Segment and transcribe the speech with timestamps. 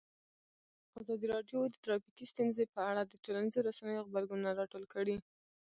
[1.01, 5.15] ازادي راډیو د ټرافیکي ستونزې په اړه د ټولنیزو رسنیو غبرګونونه راټول کړي.